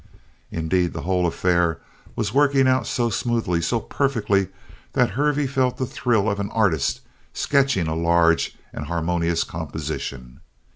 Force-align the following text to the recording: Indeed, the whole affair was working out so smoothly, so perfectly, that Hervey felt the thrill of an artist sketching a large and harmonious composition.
Indeed, 0.49 0.93
the 0.93 1.03
whole 1.03 1.27
affair 1.27 1.79
was 2.15 2.33
working 2.33 2.67
out 2.67 2.87
so 2.87 3.11
smoothly, 3.11 3.61
so 3.61 3.79
perfectly, 3.79 4.47
that 4.93 5.11
Hervey 5.11 5.45
felt 5.45 5.77
the 5.77 5.85
thrill 5.85 6.27
of 6.27 6.39
an 6.39 6.49
artist 6.49 7.01
sketching 7.33 7.87
a 7.87 7.93
large 7.93 8.55
and 8.73 8.87
harmonious 8.87 9.43
composition. 9.43 10.39